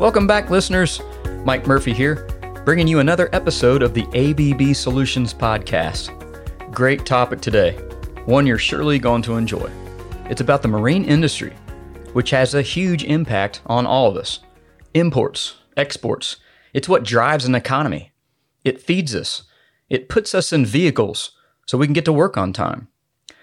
[0.00, 1.02] Welcome back, listeners.
[1.44, 2.26] Mike Murphy here,
[2.64, 6.08] bringing you another episode of the ABB Solutions Podcast.
[6.72, 7.72] Great topic today,
[8.24, 9.70] one you're surely going to enjoy.
[10.30, 11.52] It's about the marine industry,
[12.14, 14.40] which has a huge impact on all of us.
[14.94, 16.38] Imports, exports,
[16.72, 18.12] it's what drives an economy.
[18.64, 19.42] It feeds us,
[19.90, 21.32] it puts us in vehicles
[21.66, 22.88] so we can get to work on time.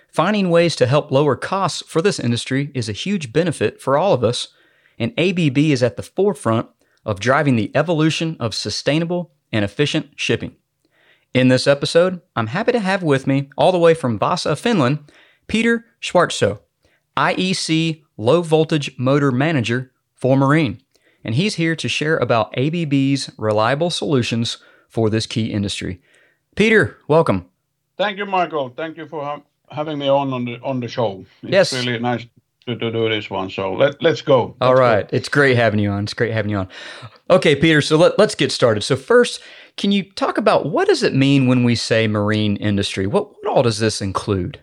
[0.09, 4.14] Finding ways to help lower costs for this industry is a huge benefit for all
[4.14, 4.48] of us,
[4.98, 6.68] and ABB is at the forefront
[7.06, 10.56] of driving the evolution of sustainable and efficient shipping.
[11.34, 15.00] In this episode, I'm happy to have with me, all the way from Vasa, Finland,
[15.48, 16.60] Peter Svartsjö,
[17.16, 20.82] IEC Low Voltage Motor Manager for Marine,
[21.23, 24.58] and he's here to share about ABB's reliable solutions
[24.90, 26.02] for this key industry.
[26.56, 27.45] Peter, welcome.
[27.98, 28.70] Thank you, Michael.
[28.76, 31.26] Thank you for ha- having me on on the on the show.
[31.44, 31.73] It's Yes.
[31.73, 32.26] really nice
[32.68, 33.50] to, to do this one.
[33.50, 34.56] So let let's go.
[34.62, 35.18] All Let's go.
[35.18, 36.04] It's great having you on.
[36.04, 36.68] It's great having you on.
[37.30, 38.82] Okay, Peter, so let, let's get started.
[38.82, 39.42] So first,
[39.78, 43.08] can you talk about what does it mean when we say marine industry?
[43.08, 44.60] What, what all does this include?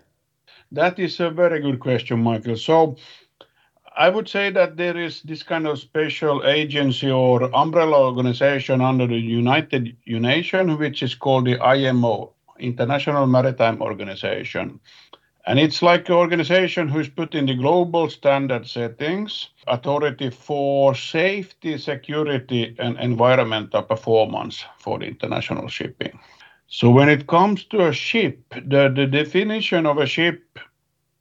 [0.72, 2.56] That is a very good question, Michael.
[2.56, 2.96] So
[3.96, 9.06] I would say that there is this kind of special agency or umbrella organization under
[9.06, 14.80] the United Nations, which is called the IMO, International Maritime Organization.
[15.46, 21.76] And it's like an organization who's putting the global standard settings, eh, authority for safety,
[21.76, 26.18] security, and environmental performance for the international shipping.
[26.66, 30.58] So when it comes to a ship, the, the definition of a ship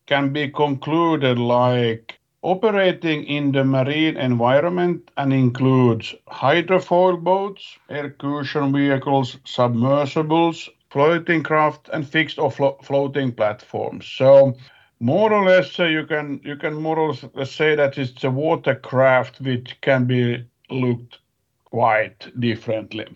[0.06, 9.38] can be concluded like operating in the marine environment and includes hydrofoil boats, excursion vehicles,
[9.46, 14.06] submersibles, floating craft, and fixed or flo- floating platforms.
[14.08, 14.56] So
[15.00, 18.32] more or less, uh, you can you can more or less say that it's a
[18.32, 21.20] watercraft which can be looked
[21.66, 23.08] quite differently.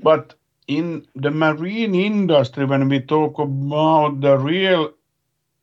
[0.00, 0.34] But
[0.68, 4.92] in the marine industry, when we talk about the real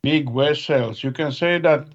[0.03, 1.87] big vessels, you can say that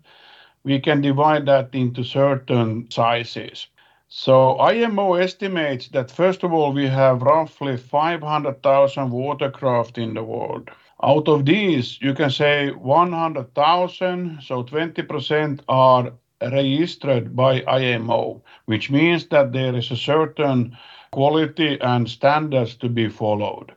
[0.65, 3.69] we can divide that into certain sizes.
[4.17, 10.71] So IMO estimates that first of all, we have roughly 500,000 watercraft in the world.
[11.03, 19.27] Out of these, you can say 100,000, so 20% are registered by IMO, which means
[19.27, 20.79] that there is a certain
[21.11, 23.73] quality and standards to be followed.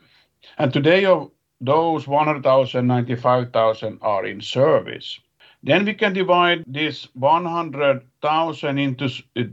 [0.60, 1.32] And today, of
[1.62, 5.20] those 100,000, 95,000 are in service.
[5.64, 9.10] Then we can divide this 100,000 into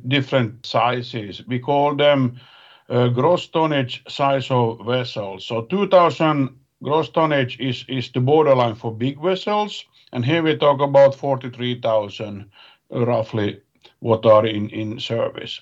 [0.07, 1.43] different sizes.
[1.47, 2.41] We call them
[2.89, 5.47] uh, gross tonnage size of vessels.
[5.47, 6.51] So 2,000
[6.83, 9.85] gross tonnage is, is the borderline for big vessels.
[10.13, 12.51] And here we talk about 43,000
[12.93, 13.61] uh, roughly
[14.01, 15.61] what are in, in service.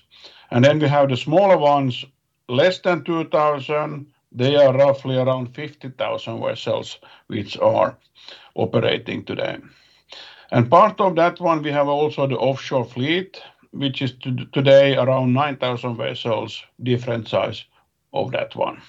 [0.51, 2.05] And then we have the smaller ones,
[2.49, 4.05] less than 2,000.
[4.31, 7.97] They are roughly around 50,000 vessels which are
[8.55, 9.57] operating today.
[10.53, 13.41] And part of that one, we have also the offshore fleet,
[13.71, 14.13] which is
[14.53, 17.65] today around 9,000 vessels, different size
[18.13, 18.79] of that one.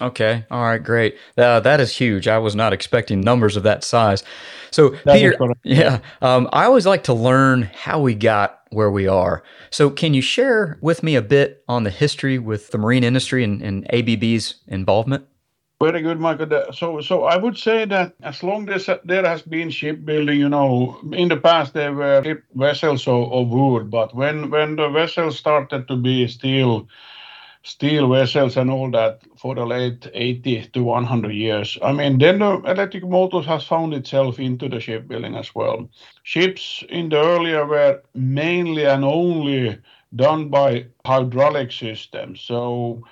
[0.00, 0.44] Okay.
[0.50, 0.82] All right.
[0.82, 1.16] Great.
[1.38, 2.28] Uh, that is huge.
[2.28, 4.24] I was not expecting numbers of that size.
[4.72, 9.06] So, That Peter, yeah, um, I always like to learn how we got where we
[9.06, 9.44] are.
[9.70, 13.44] So, can you share with me a bit on the history with the marine industry
[13.44, 15.26] and, and ABB's involvement?
[15.82, 16.52] Very good, Michael.
[16.54, 20.48] Uh, so, so I would say that as long as there has been shipbuilding, you
[20.48, 25.38] know, in the past there were vessels of, of wood, but when when the vessels
[25.38, 26.88] started to be steel,
[27.62, 32.38] steel vessels and all that for the late 80 to 100 years, I mean, then
[32.40, 35.88] the electric motors has found itself into the shipbuilding as well.
[36.24, 39.78] Ships in the earlier were mainly and only
[40.16, 43.02] done by hydraulic systems, so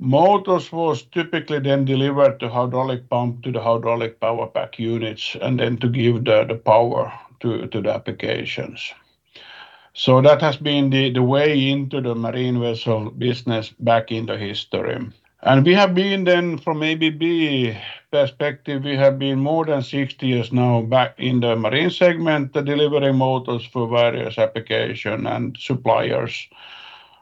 [0.00, 5.58] Motors was typically then delivered to hydraulic pump to the hydraulic power pack units and
[5.58, 8.94] then to give the, power to, the applications.
[9.94, 15.04] So that has been the, way into the marine vessel business back in the history.
[15.42, 17.76] And we have been then from ABB
[18.12, 23.16] perspective, we have been more than 60 years now back in the marine segment, delivering
[23.16, 26.48] motors for various application and suppliers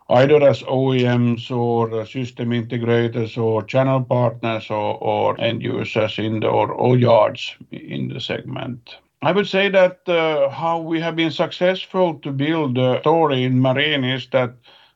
[0.08, 6.48] either as OEMs or uh, system integrators or channel partners or, end users in the
[6.48, 8.96] or, yards in the segment.
[9.22, 13.60] I would say that uh, how we have been successful to build a story in
[13.60, 14.54] marine is that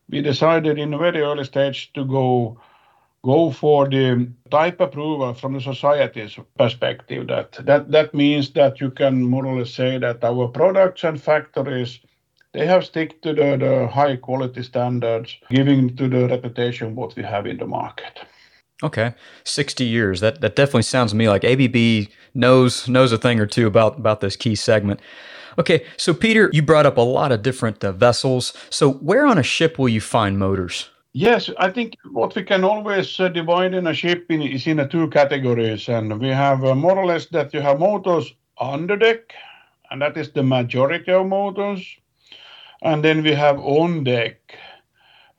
[0.09, 2.57] we decided in a very early stage to go
[3.51, 7.27] for the type approval from the society's perspective.
[7.27, 11.21] That that that means that you can more or less say that our products and
[11.21, 12.01] factories
[12.53, 17.23] they have stick to the, the high quality standards, giving to the reputation what we
[17.23, 18.21] have in the market.
[18.83, 19.15] Okay,
[19.45, 20.21] sixty years.
[20.21, 23.99] That that definitely sounds to me like ABB knows knows a thing or two about
[23.99, 25.01] about this key segment.
[25.59, 28.55] Okay, so Peter, you brought up a lot of different uh, vessels.
[28.71, 30.89] So where on a ship will you find motors?
[31.13, 34.79] Yes, I think what we can always uh, divide in a ship in, is in
[34.79, 38.97] a two categories, and we have uh, more or less that you have motors under
[38.97, 39.35] deck,
[39.91, 41.85] and that is the majority of motors,
[42.83, 44.57] and then we have on deck,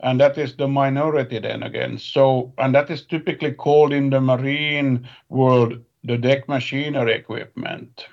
[0.00, 1.98] and that is the minority then again.
[1.98, 8.06] So, and that is typically called in the marine world the deck machinery equipment.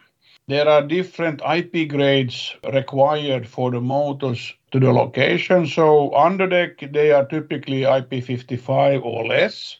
[0.47, 5.67] There are different IP grades required for the motors to the location.
[5.67, 9.77] So under deck, they are typically IP55 or less.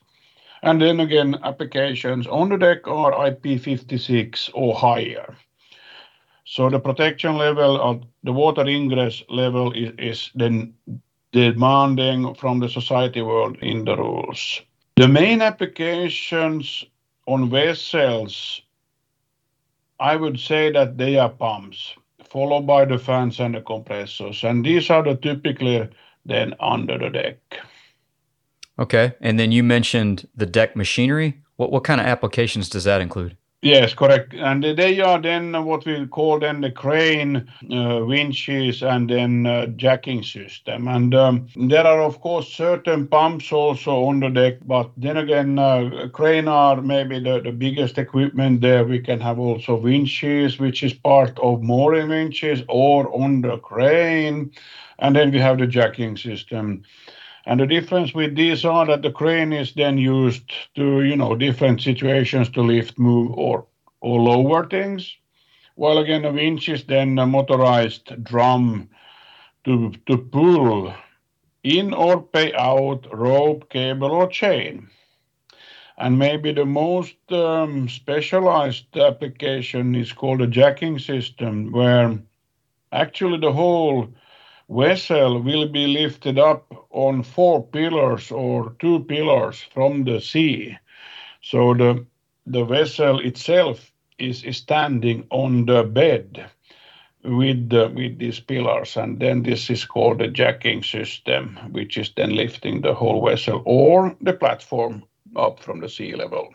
[0.62, 5.36] And then again, applications on the deck are IP56 or higher.
[6.52, 10.74] So the protection level of the water ingress level is, then
[11.32, 14.62] demanding from the society world in the rules.
[14.96, 16.86] The main applications
[17.28, 18.64] on vessels,
[20.00, 21.94] I would say that they are pumps,
[22.24, 24.44] followed by the fans and the compressors.
[24.44, 25.88] And these are the typically
[26.26, 27.38] then under the deck.
[28.80, 29.14] Okay.
[29.22, 31.44] And then you mentioned the deck machinery.
[31.58, 33.38] What, what kind of applications does that include?
[33.62, 34.34] Yes, correct.
[34.34, 39.66] And they are then what we call then the crane uh, winches and then uh,
[39.68, 40.88] jacking system.
[40.88, 45.60] And um, there are of course certain pumps also on the deck, but then again,
[45.60, 48.86] uh, crane are maybe the, the biggest equipment there.
[48.86, 54.52] We can have also winches, which is part of mooring winches or on the crane.
[55.00, 56.84] And then we have the jacking system.
[57.50, 61.34] And the difference with these are that the crane is then used to, you know,
[61.34, 63.66] different situations to lift, move, or
[64.02, 65.18] or lower things.
[65.74, 68.92] While again, a winch is then a motorized drum
[69.64, 70.94] to to pull
[71.64, 74.88] in or pay out rope, cable, or chain.
[75.98, 82.20] And maybe the most um, specialized application is called a jacking system, where
[82.92, 84.14] actually the whole
[84.70, 90.78] vessel will be lifted up on four pillars or two pillars from the sea.
[91.42, 92.06] So the
[92.46, 96.50] the vessel itself is, standing on the bed
[97.24, 102.12] with the, with these pillars, and then this is called the jacking system, which is
[102.16, 105.04] then lifting the whole vessel or the platform
[105.36, 106.54] up from the sea level.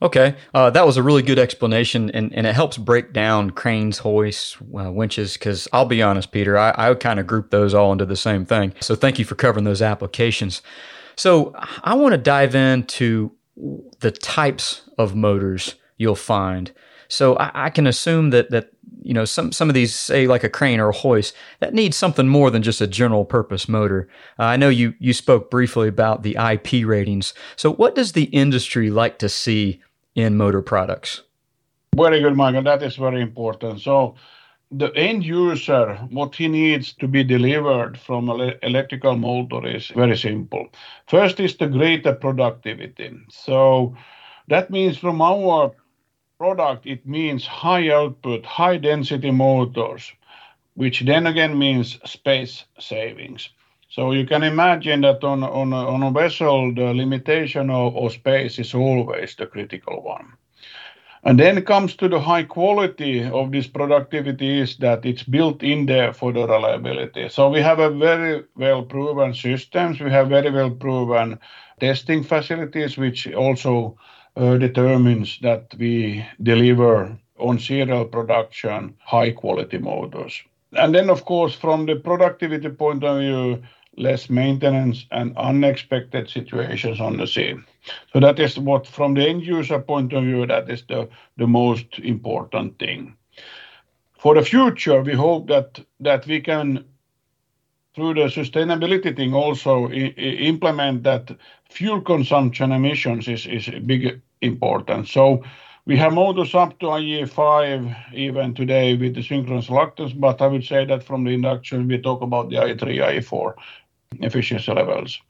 [0.00, 3.98] Okay, uh, that was a really good explanation, and, and it helps break down cranes,
[3.98, 5.32] hoists, uh, winches.
[5.32, 8.46] Because I'll be honest, Peter, I, I kind of group those all into the same
[8.46, 8.74] thing.
[8.80, 10.62] So thank you for covering those applications.
[11.16, 11.52] So
[11.82, 13.32] I want to dive into
[13.98, 16.70] the types of motors you'll find.
[17.08, 18.70] So I, I, can assume that that
[19.02, 21.96] you know some some of these, say like a crane or a hoist, that needs
[21.96, 24.08] something more than just a general purpose motor.
[24.38, 27.34] Uh, I know you you spoke briefly about the IP ratings.
[27.56, 29.80] So what does the industry like to see
[30.18, 31.22] in motor products?
[31.96, 32.62] Very good, Michael.
[32.62, 33.80] That is very important.
[33.80, 34.16] So
[34.70, 40.16] the end user, what he needs to be delivered from an electrical motor is very
[40.16, 40.68] simple.
[41.06, 43.16] First is the greater productivity.
[43.30, 43.96] So
[44.48, 45.72] that means from our
[46.38, 50.12] product, it means high output, high density motors,
[50.74, 53.50] which then again means space savings.
[53.90, 58.58] So you can imagine that on, on, on a vessel, the limitation of, of space
[58.58, 60.34] is always the critical one.
[61.24, 65.86] And then comes to the high quality of this productivity is that it's built in
[65.86, 67.28] there for the reliability.
[67.28, 70.00] So we have a very well proven systems.
[70.00, 71.40] We have very well proven
[71.80, 73.98] testing facilities, which also
[74.36, 80.42] uh, determines that we deliver on serial production high quality motors.
[80.72, 83.62] And then, of course, from the productivity point of view,
[83.98, 87.54] less maintenance and unexpected situations on the sea.
[88.12, 91.08] So that is what, from the end user point of view, that is the,
[91.46, 93.16] most important thing.
[94.18, 96.84] For the future, we hope that we can,
[97.94, 101.30] through the sustainability thing, also implement that
[101.68, 105.08] fuel consumption emissions is big important.
[105.08, 105.42] So
[105.86, 110.64] we have motors up to IE5 even today with the synchronous reluctance, but I would
[110.64, 113.54] say that from the induction, we talk about the IE3, IE4
[114.20, 115.20] efficiency levels.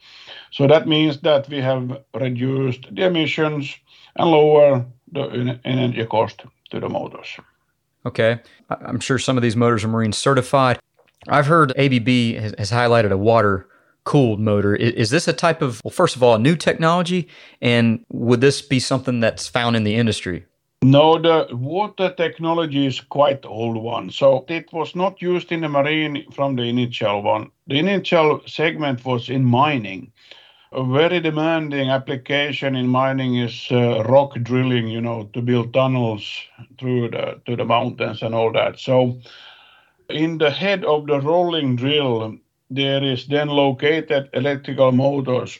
[0.50, 3.76] So that means that we have reduced the emissions
[4.16, 7.28] and lower the energy cost to the motors.
[8.06, 8.40] Okay.
[8.70, 10.78] I'm sure some of these motors are marine certified.
[11.28, 12.08] I've heard ABB
[12.58, 13.68] has, highlighted a water
[14.04, 14.74] cooled motor.
[14.74, 17.28] Is, is, this a type of, well, first of all, a new technology?
[17.60, 20.46] And would this be something that's found in the industry?
[20.82, 24.10] No, the water technology is quite old one.
[24.10, 27.50] So it was not used in the marine from the initial one.
[27.66, 30.12] The initial segment was in mining.
[30.72, 36.24] A very demanding application in mining is uh, rock drilling, you know, to build tunnels
[36.78, 38.78] through the to the mountains and all that.
[38.78, 39.20] So
[40.08, 42.38] in the head of the rolling drill,
[42.70, 45.58] there is then located electrical motors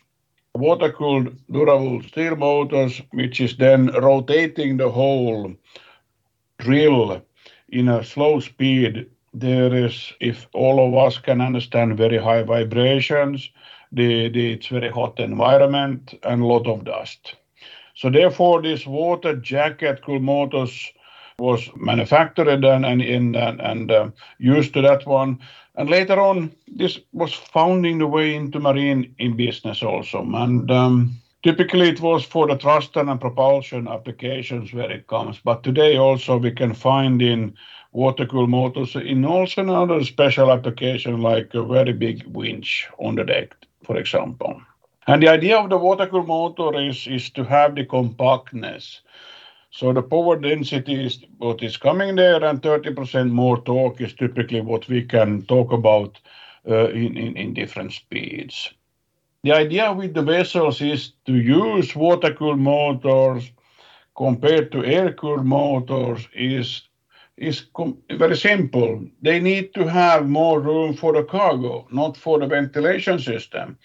[0.58, 5.54] water-cooled durable steel motors, which is then rotating the whole
[6.58, 7.22] drill
[7.68, 9.06] in a slow speed.
[9.34, 13.50] There is, if all of us can understand, very high vibrations.
[13.92, 17.36] The, the, it's very hot environment and a lot of dust.
[17.94, 20.92] So therefore, this water jacket cool motors
[21.38, 25.38] was manufactured and and and, and uh, used to that one.
[25.78, 30.28] And later on, this was founding the way into marine in business also.
[30.34, 35.38] And um, typically it was for the thrust and propulsion applications where it comes.
[35.38, 37.54] But today also we can find in
[37.92, 43.24] water cool motors in also another special application like a very big winch on the
[43.24, 43.54] deck,
[43.84, 44.60] for example.
[45.06, 49.00] And the idea of the water cool motor is, is to have the compactness
[49.70, 54.60] so the power density is what is coming there, and 30% more torque is typically
[54.60, 56.18] what we can talk about
[56.68, 58.72] uh, in different speeds.
[59.44, 63.50] The idea with the vessels is to use water-cooled motors
[64.16, 66.82] compared to air-cooled motors is
[67.38, 69.06] very simple.
[69.22, 73.78] They need to have more room for the cargo, not for the ventilation system.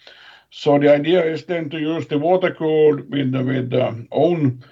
[0.50, 4.64] So the idea is then to use the water-cooled with the own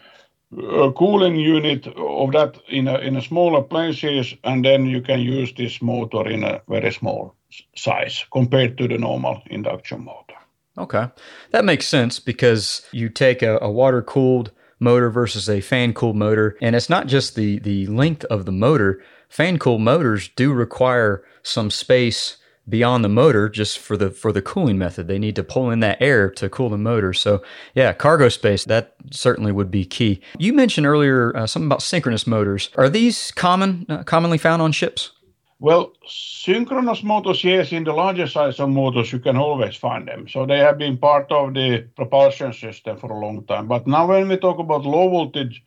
[0.58, 5.20] a cooling unit of that in a, in a smaller places, and then you can
[5.20, 7.34] use this motor in a very small
[7.76, 10.34] size compared to the normal induction motor.
[10.78, 11.08] Okay,
[11.50, 16.16] that makes sense because you take a, a water cooled motor versus a fan cooled
[16.16, 19.02] motor, and it's not just the the length of the motor.
[19.28, 22.36] Fan cooled motors do require some space
[22.68, 25.08] beyond the motor just for the for the cooling method.
[25.08, 27.12] They need to pull in that air to cool the motor.
[27.12, 27.42] So
[27.74, 30.20] yeah, cargo space that certainly would be key.
[30.38, 32.70] You mentioned earlier uh, something about synchronous motors.
[32.76, 35.12] Are these common uh, commonly found on ships?
[35.58, 40.26] Well, synchronous motors, yes, in the larger size of motors, you can always find them.
[40.26, 43.68] So they have been part of the propulsion system for a long time.
[43.68, 45.62] But now, when we talk about low voltage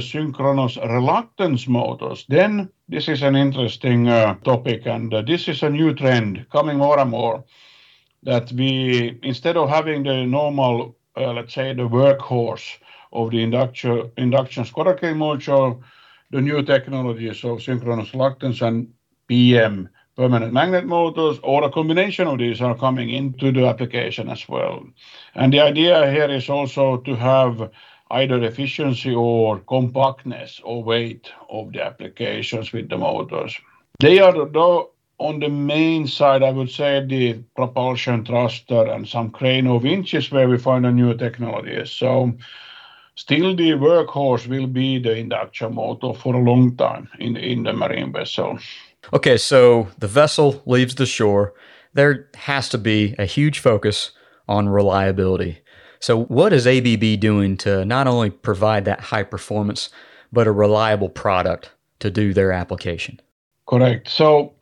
[0.00, 5.70] synchronous reluctance motors, then this is an interesting uh, topic, and uh, this is a
[5.70, 7.44] new trend coming more and more.
[8.22, 12.78] That we, instead of having the normal, let's say, the workhorse
[13.12, 15.82] of the induction induction Schottky module,
[16.30, 18.88] the new technologies of synchronous reluctance and
[19.28, 24.48] PM permanent magnet motors or a combination of these are coming into the application as
[24.48, 24.84] well.
[25.34, 27.70] And the idea here is also to have
[28.10, 33.58] either efficiency or compactness or weight of the applications with the motors.
[34.00, 39.30] They are though on the main side, I would say the propulsion thruster and some
[39.30, 41.90] crane or winches where we find the new technologies.
[41.90, 42.34] So
[43.14, 47.72] still the workhorse will be the induction motor for a long time in, in the
[47.72, 48.58] marine vessel.
[49.12, 51.54] Okay, so the vessel leaves the shore.
[51.92, 54.10] There has to be a huge focus
[54.48, 55.60] on reliability.
[56.04, 59.88] So, what is ABB doing to not only provide that high performance,
[60.30, 61.70] but a reliable product
[62.00, 63.22] to do their application?
[63.66, 64.10] Correct.
[64.10, 64.52] So,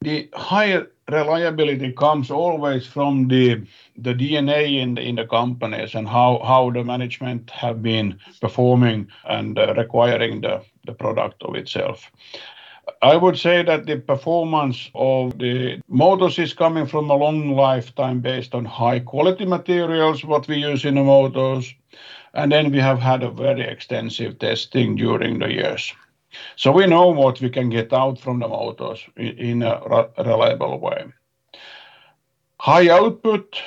[0.00, 3.64] the higher reliability comes always from the
[3.96, 9.06] the DNA in the, in the companies and how, how the management have been performing
[9.26, 12.10] and uh, requiring the, the product of itself.
[13.02, 18.20] I would say that the performance of the motors is coming from a long lifetime
[18.20, 21.74] based on high quality materials, what we use in the motors.
[22.34, 25.92] And then we have had a very extensive testing during the years.
[26.54, 31.04] So we know what we can get out from the motors in a reliable way.
[32.60, 33.60] High output,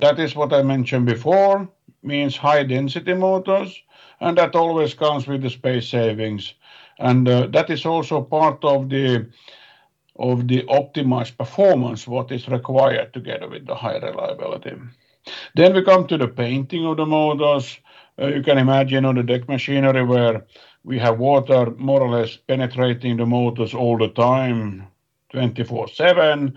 [0.00, 1.68] that is what I mentioned before,
[2.02, 3.80] means high density motors,
[4.20, 6.54] and that always comes with the space savings
[6.98, 9.28] that is also part of the
[10.18, 14.72] of the optimized performance, what is required together with the high reliability.
[15.54, 17.78] Then we come to the painting of the motors.
[18.20, 20.44] Uh, you can imagine on the deck machinery where
[20.82, 24.88] we have water more or less penetrating the motors all the time,
[25.32, 26.54] 24/7.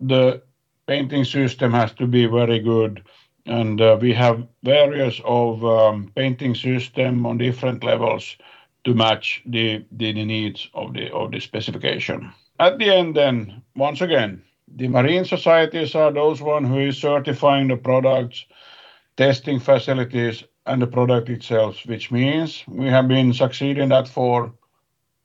[0.00, 0.42] The
[0.86, 3.02] painting system has to be very good,
[3.46, 8.36] and uh, we have various of um, painting system on different levels
[8.84, 12.32] to match the the needs of the specification.
[12.58, 14.42] At the end then, once again,
[14.76, 18.44] the marine societies are those one who is certifying the products,
[19.16, 24.52] testing facilities, and the product itself, which means we have been succeeding that for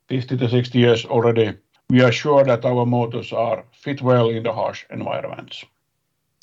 [0.08, 1.56] 50 to 60 years already.
[1.90, 5.64] We are sure that our motors are fit well in the harsh environments.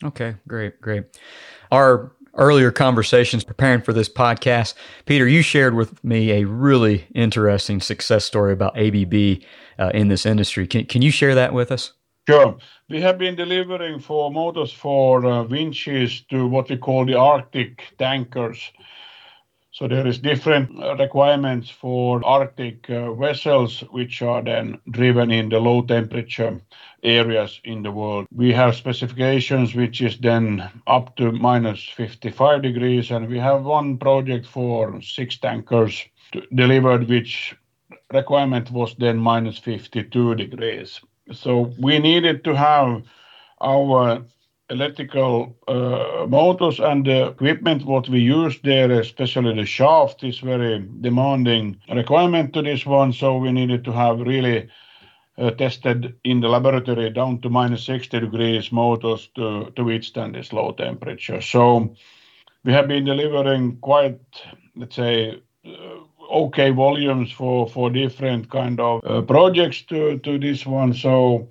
[0.03, 1.19] Okay, great, great.
[1.71, 4.73] Our earlier conversations preparing for this podcast,
[5.05, 9.41] Peter, you shared with me a really interesting success story about ABB
[9.79, 10.67] uh, in this industry.
[10.67, 11.93] Can, can you share that with us?
[12.27, 12.57] Sure.
[12.89, 17.83] We have been delivering for motors for uh, winches to what we call the Arctic
[17.97, 18.71] tankers.
[19.71, 25.59] So there is different requirements for Arctic uh, vessels, which are then driven in the
[25.59, 26.61] low temperature
[27.03, 28.27] areas in the world.
[28.33, 33.97] We have specifications which is then up to minus 55 degrees, and we have one
[33.97, 36.05] project for six tankers
[36.55, 37.55] delivered, which
[38.11, 40.99] requirement was then minus 52 degrees.
[41.31, 43.03] So we needed to have
[43.61, 44.23] our
[44.69, 50.79] electrical uh, motors and the equipment what we use there, especially the shaft, is very
[51.01, 53.13] demanding requirement to this one.
[53.13, 54.69] So we needed to have really
[55.57, 61.41] tested in the laboratory down to minus 60 degrees motors to, withstand this low temperature.
[61.41, 61.95] So
[62.63, 64.19] we have been delivering quite,
[64.75, 65.69] let's say, uh,
[66.31, 70.93] okay volumes for different kind of uh, projects to to this one.
[70.93, 71.49] So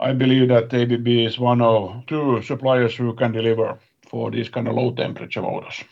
[0.00, 4.68] I believe that ABB is one of two suppliers who can deliver for these kind
[4.68, 5.82] of low temperature motors.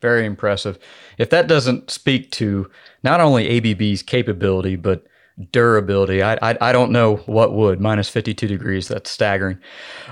[0.00, 0.78] Very impressive.
[1.18, 2.70] If that doesn't speak to
[3.02, 5.06] not only ABB's capability but
[5.52, 6.22] durability.
[6.22, 7.80] I, I, I don't know what would.
[7.80, 8.88] Minus 52 degrees.
[8.88, 9.58] That's staggering.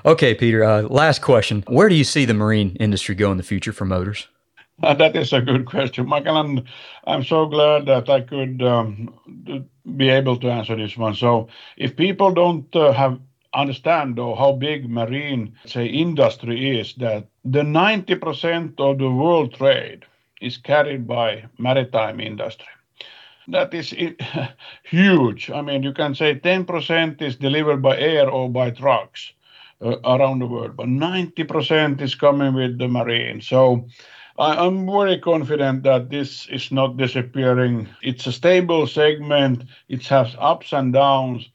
[0.05, 0.65] Okay, Peter.
[0.65, 1.65] Uh, last question.
[1.67, 4.29] Where do you see the marine industry go in the future for motors?
[4.81, 6.65] that is a good question, Michael, and
[7.07, 9.15] I'm so glad that I could um,
[9.97, 11.15] be able to answer this one.
[11.15, 13.21] So, if people don't uh, have
[13.55, 20.05] understand though how big marine say industry is, that the 90% of the world trade
[20.41, 22.67] is carried by maritime industry.
[23.49, 23.95] That is
[24.85, 25.51] huge.
[25.51, 29.33] I mean, you can say 10% is delivered by air or by trucks
[29.81, 33.41] uh, around the world, but 90% is coming with the marine.
[33.41, 33.87] So
[34.39, 37.89] I'm very confident that this is not disappearing.
[38.03, 39.65] It's a stable segment.
[39.89, 41.49] It has ups and downs,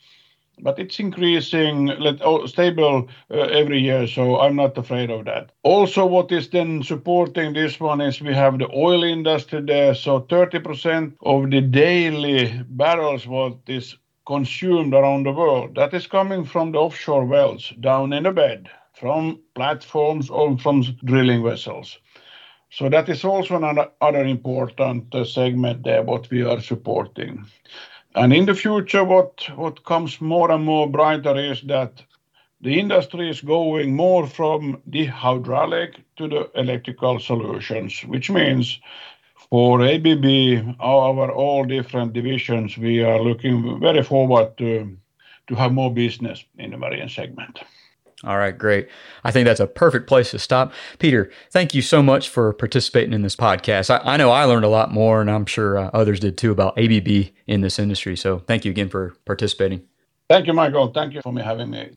[0.62, 4.08] but it's increasing, let oh, stable uh, every year.
[4.08, 5.52] So I'm not afraid of that.
[5.64, 9.96] Also, what is then supporting this one is we have the oil industry there.
[9.96, 13.96] So 30% of the daily barrels what is
[14.28, 18.70] consumed around the world that is coming from the offshore wells down in the bed
[18.94, 21.98] from platforms or from drilling vessels.
[22.72, 27.46] So that is also another important uh, segment there what we are supporting.
[28.16, 29.48] And in the future, what,
[29.86, 32.04] comes more and more brighter is that
[32.62, 38.80] the industry is going more from the hydraulic to the electrical solutions, which means
[39.50, 44.98] for ABB, our all different divisions, we are looking very forward to,
[45.48, 47.60] to have more business in the marine segment.
[48.24, 48.90] All right, great.
[49.24, 50.74] I think that's a perfect place to stop.
[51.00, 53.90] Peter, thank you so much for participating in this podcast.
[53.90, 56.52] I, I know I learned a lot more, and I'm sure uh, others did too,
[56.52, 58.18] about ABB in this industry.
[58.18, 59.84] So thank you again for participating.
[60.30, 60.92] Thank you, Michael.
[60.92, 61.92] Thank you for me having me.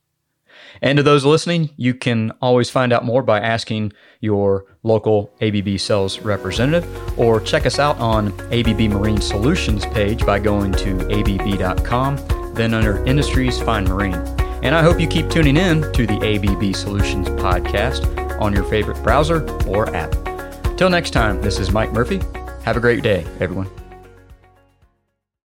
[0.80, 5.78] And to those listening, you can always find out more by asking your local ABB
[5.78, 6.86] sales representative
[7.18, 12.16] or check us out on ABB Marine Solutions page by going to abb.com,
[12.54, 14.41] then under Industries, find Marine.
[14.62, 19.02] And I hope you keep tuning in to the ABB Solutions podcast on your favorite
[19.02, 20.12] browser or app.
[20.76, 22.20] Till next time, this is Mike Murphy.
[22.64, 23.68] Have a great day, everyone.